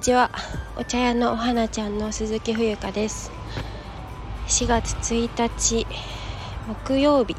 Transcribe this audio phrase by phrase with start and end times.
[0.00, 0.30] ちは。
[0.78, 3.30] お茶屋のお花ちゃんの鈴木冬香です。
[4.46, 5.86] 4月1日
[6.66, 7.36] 木曜日。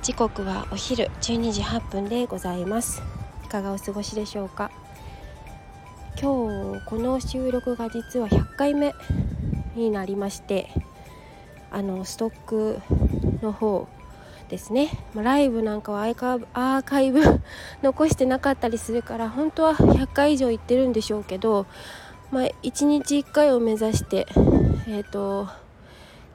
[0.00, 3.02] 時刻はお昼12時8分でございます。
[3.44, 4.70] いかがお過ごしでしょうか？
[6.18, 8.94] 今日この収録が実は100回目
[9.74, 10.70] になりまして
[11.70, 12.80] あのストック
[13.42, 13.86] の方
[14.50, 17.20] ですね、まライブなんかはアーカイブ
[17.82, 21.66] 残してなかったりするから本当は100回以上行ってるんでしょうけど、
[22.32, 24.26] まあ、1日1回を目指して
[24.88, 25.46] え、ー、と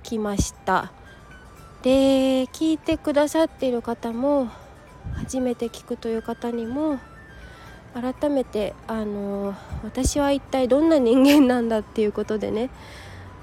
[0.02, 0.94] 来ました。
[1.84, 4.48] で聞いてくださっている方も
[5.14, 7.00] 初めて聞くという方にも
[7.94, 9.54] 改めてあの
[9.84, 12.70] 私は一体どんな人間なんだっていうことでね。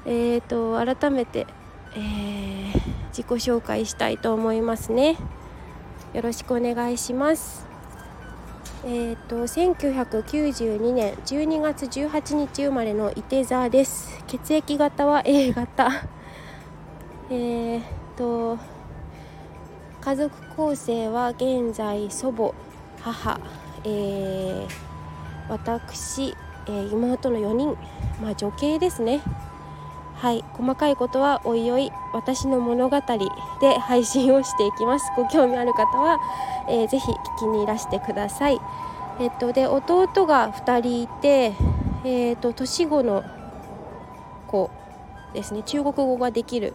[0.06, 1.46] えーと改めて
[1.94, 2.72] えー、
[3.08, 5.16] 自己紹介したいと思いますね。
[6.14, 7.66] よろしくお願いします。
[8.84, 14.22] えっ、ー、と1992年12月18日生まれの伊手座です。
[14.26, 15.90] 血液型は A 型。
[17.30, 17.82] えっ、ー、
[18.16, 18.58] と
[20.00, 22.54] 家族構成は現在祖母
[23.00, 23.40] 母、
[23.84, 24.68] えー、
[25.48, 27.76] 私、えー、妹の4人。
[28.20, 29.20] まあ女系ですね。
[30.22, 33.08] はい細かいことはおいおい私の物語で
[33.80, 35.10] 配信をしていきます。
[35.16, 36.20] ご興味ある方は、
[36.68, 38.60] えー、ぜひ聞きにいらしてください。
[39.18, 41.54] えっとで弟が2人いて
[42.04, 43.24] えっ、と年子の
[44.46, 44.70] 子
[45.34, 45.64] ですね。
[45.64, 46.74] 中国語ができる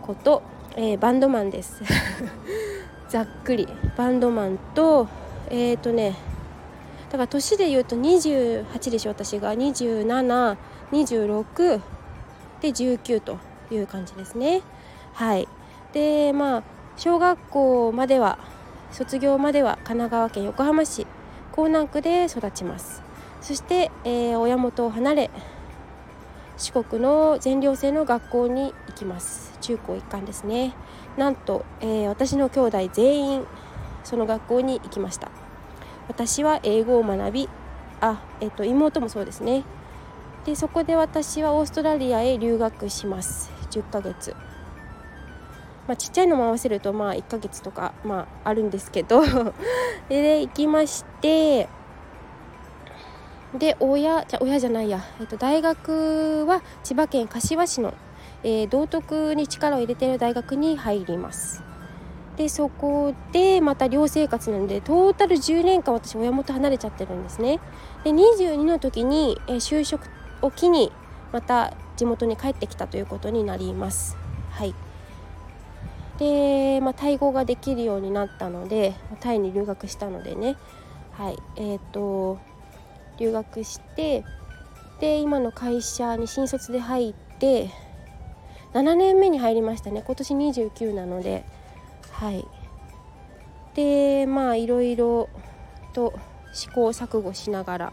[0.00, 0.42] 子と、
[0.74, 1.82] えー、バンドマンです。
[3.10, 3.68] ざっくり。
[3.98, 5.08] バンドマンと
[5.50, 6.16] えっ、とね
[7.10, 9.52] だから年で言うと28でしょ私が。
[9.52, 11.82] 2726
[12.62, 13.38] で19と
[13.70, 14.62] いう感じですね。
[15.12, 15.48] はい。
[15.92, 16.62] でまあ
[16.96, 18.38] 小学校までは
[18.92, 21.06] 卒業までは神奈川県横浜市
[21.50, 23.02] 港南区で育ちます。
[23.40, 25.30] そして、えー、親元を離れ
[26.56, 29.58] 四国の全寮制の学校に行きます。
[29.60, 30.74] 中高一貫ですね。
[31.16, 33.46] なんと、えー、私の兄弟全員
[34.04, 35.30] その学校に行きました。
[36.08, 37.48] 私は英語を学び
[38.00, 39.64] あ、えっと、妹もそうですね。
[40.44, 43.50] でそこで私はオーストラリアへ留学します。
[43.70, 44.34] 10ヶ月
[45.86, 49.22] まあ、ちっちゃいのも合わせるとまあ1ヶ月とかまああるんですけど。
[50.08, 51.68] で行きまして。
[53.58, 57.92] で親じゃ親じゃないや、えっと、大学は千葉県柏市の、
[58.42, 61.62] えー、道徳に力を入れている大学に入ります。
[62.36, 67.60] でそこでまた寮生活なんでトータル10年間私親元離れちゃってるんですね。
[68.04, 70.08] で22の時に、えー、就職
[70.42, 70.92] を機に
[71.32, 74.16] また地元に帰ってきたということになります。
[74.50, 74.74] はい。
[76.18, 80.56] で、まあ、タイ語ができるようになったのでタイに留学したのでね。
[81.12, 81.38] はい。
[81.56, 82.38] えーと、
[83.18, 84.24] 留学して
[85.00, 87.70] で今の会社に新卒で入って
[88.74, 90.02] 7年目に入りましたね。
[90.06, 91.44] 今年29なので。
[92.10, 92.46] はい。
[93.74, 95.28] でまあいろいろ
[95.92, 96.12] と
[96.52, 97.92] 試行錯誤しながら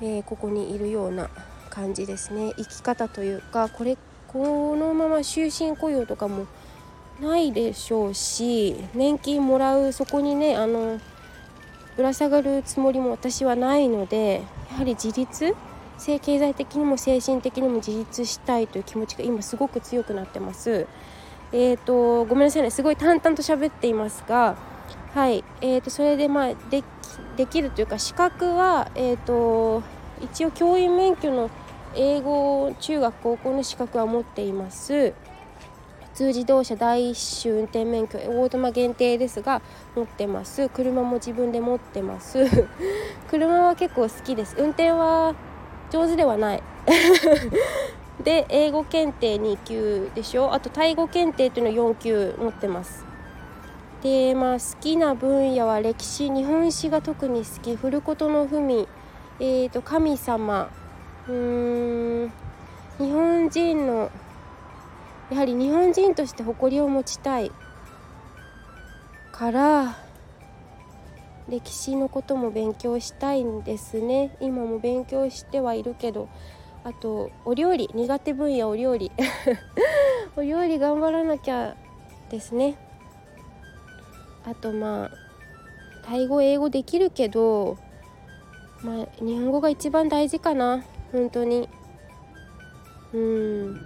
[0.00, 1.28] えー、ここにいるような
[1.68, 3.96] 感じですね生き方というかこれ
[4.28, 6.46] このまま終身雇用とかも
[7.20, 11.00] ないでしょうし年金もらうそこにねあの
[11.96, 15.54] ぶら下がるつもりも私はないのでやはり自立
[15.98, 20.86] 経済的にも精神的にも自立したいという気持ちが今すごく強くなってます。
[21.52, 24.56] えーと、ごめんなさいねすごい淡々と喋っていますが
[25.14, 26.84] はいえーと、それでまあで
[27.36, 29.82] できるというか資格は、えーと、
[30.22, 31.50] 一応教員免許の
[31.96, 35.12] 英語中学高校の資格は持っています。
[36.12, 39.62] 普通自動車第一種運転免許オートマ限定ですが
[39.96, 40.68] 持ってます。
[40.68, 42.46] 車も自分で持ってます。
[43.30, 44.54] 車は結構好きです。
[44.58, 45.34] 運転は
[45.90, 46.62] 上手ではない。
[48.22, 50.52] で英語検定2級でしょ。
[50.52, 53.09] あとタイ語検定っていうの4級持ってます。
[54.02, 56.30] でまあ好きな分野は歴史。
[56.30, 57.76] 日本史が特に好き。
[57.76, 58.86] 古事の文。
[59.38, 60.70] えーと、神様。
[61.28, 62.32] うーん。
[62.98, 64.10] 日本人の
[65.30, 67.52] やはり日本人として誇りを持ちたい。
[69.32, 69.96] から
[71.48, 74.34] 歴史のことも勉強したいんですね。
[74.40, 76.28] 今も勉強してはいるけど。
[76.84, 77.90] あとお料理。
[77.92, 79.12] 苦手分野お料理。
[80.36, 81.76] お料理頑張らなきゃ
[82.30, 82.78] ですね。
[84.50, 85.10] あとまあ
[86.02, 87.78] タイ語英語できるけど
[88.82, 90.82] まあ日本語が一番大事かな
[91.12, 91.68] 本当に。
[93.12, 93.80] うん。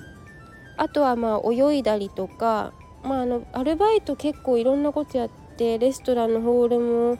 [0.76, 2.72] あとはまあ泳いだりとか
[3.02, 7.18] まああのアルバイト結構いろんなことやってレストランのホールもう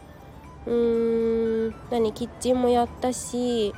[0.71, 3.75] ーん何キッチンもやったし、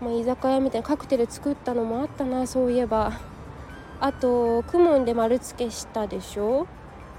[0.00, 3.12] まあ、居酒屋みたいなカクテル作ったのもあったなそういえば。
[3.98, 6.66] あとクモンで丸付けしたでしょ？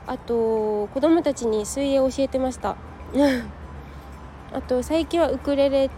[0.08, 2.78] あと子供たちに水泳教えてました。
[4.54, 5.90] あと最近はウクレレ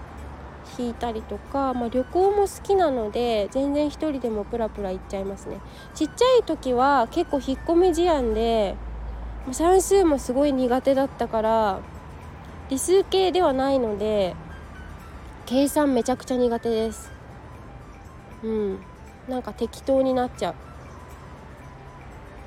[0.77, 5.59] 弾いたりとか、まあ、旅行も好きなので全然一人でもプラプラ行っちゃいますね。
[5.93, 8.75] ちっちゃい時は結構引っ込み思案で
[9.51, 11.79] 算数もすごい苦手だったから
[12.69, 14.35] 理数系ではないので
[15.45, 17.11] 計算めちゃくちゃ苦手です。
[18.43, 18.79] うん。
[19.27, 20.68] なんか適当になっちゃう。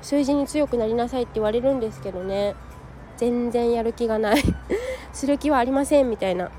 [0.03, 2.55] 数字に強くなりなさいって言われるんですけどね。
[3.17, 4.43] 全然やる気がない。
[5.13, 6.51] する気はありませんみたいな。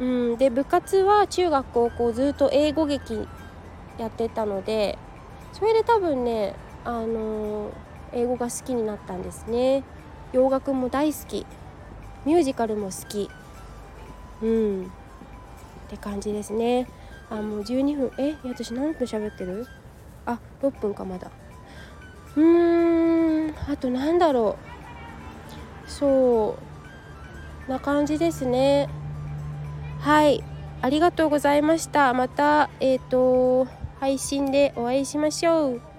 [0.00, 0.36] うん。
[0.38, 3.28] で部活は中学高校ずっと英語劇
[3.98, 4.98] やってたので
[5.52, 6.54] それで多分ね
[6.84, 7.70] あのー、
[8.12, 9.84] 英語が好きになったんですね。
[10.32, 11.46] 洋楽も大好き。
[12.24, 13.30] ミュージカルも好き。
[14.42, 14.84] うん。
[14.84, 16.86] って感じですね。
[17.28, 18.12] あもう12分。
[18.18, 18.34] え？
[18.44, 19.66] 私何分喋ってる？
[20.24, 21.30] あ6分かまだ。
[22.36, 23.54] うーん。
[23.68, 24.56] あとなんだろ
[25.86, 25.90] う。
[25.90, 26.56] そ
[27.68, 27.70] う。
[27.70, 28.88] な感じですね。
[30.00, 30.44] はい。
[30.82, 32.12] ありがとうございました。
[32.14, 33.66] またえっ、ー、と
[33.98, 35.95] 配信でお会いしましょう。